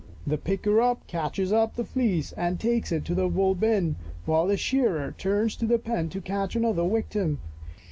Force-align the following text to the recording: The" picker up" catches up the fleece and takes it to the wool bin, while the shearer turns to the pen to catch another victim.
The" 0.25 0.37
picker 0.45 0.81
up" 0.81 1.05
catches 1.07 1.53
up 1.53 1.75
the 1.75 1.85
fleece 1.85 2.31
and 2.31 2.59
takes 2.59 2.91
it 2.91 3.05
to 3.05 3.13
the 3.13 3.27
wool 3.27 3.53
bin, 3.53 3.97
while 4.25 4.47
the 4.47 4.57
shearer 4.57 5.13
turns 5.15 5.55
to 5.57 5.67
the 5.67 5.77
pen 5.77 6.09
to 6.09 6.21
catch 6.21 6.55
another 6.55 6.87
victim. 6.89 7.37